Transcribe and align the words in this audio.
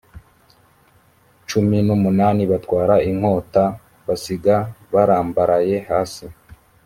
cumi 1.47 1.77
n 1.87 1.89
umunani 1.97 2.43
batwara 2.51 2.95
inkota 3.09 3.63
d 3.71 3.73
basiga 4.07 4.57
barambaraye 4.93 5.75
hasi 5.89 6.25